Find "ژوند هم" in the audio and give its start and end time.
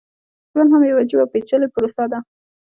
0.51-0.81